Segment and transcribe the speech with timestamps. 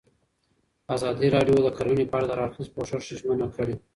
[0.95, 3.75] ازادي راډیو د کرهنه په اړه د هر اړخیز پوښښ ژمنه کړې.